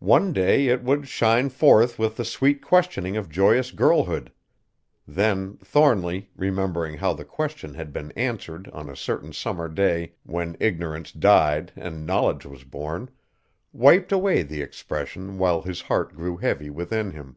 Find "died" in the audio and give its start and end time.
11.12-11.72